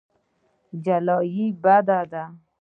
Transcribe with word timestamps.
جلايي 0.85 1.45
بد 1.63 1.87
دی. 2.11 2.23